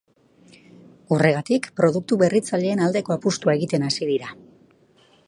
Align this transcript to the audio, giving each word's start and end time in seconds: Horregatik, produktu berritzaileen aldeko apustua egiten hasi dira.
Horregatik, 1.17 1.69
produktu 1.81 2.19
berritzaileen 2.23 2.83
aldeko 2.87 3.15
apustua 3.17 3.59
egiten 3.61 3.89
hasi 3.91 4.11
dira. 4.15 4.35